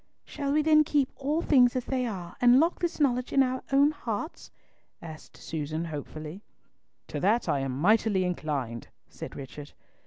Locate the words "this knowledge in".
2.79-3.43